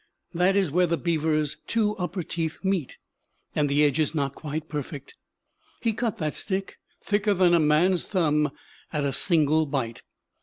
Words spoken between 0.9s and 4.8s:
beaver's two upper teeth meet, and the edge is not quite